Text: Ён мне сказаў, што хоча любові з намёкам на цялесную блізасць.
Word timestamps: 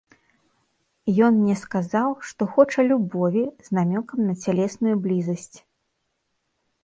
Ён 1.25 1.33
мне 1.41 1.57
сказаў, 1.65 2.09
што 2.29 2.41
хоча 2.55 2.79
любові 2.91 3.43
з 3.67 3.77
намёкам 3.79 4.19
на 4.29 4.35
цялесную 4.45 4.95
блізасць. 5.05 5.57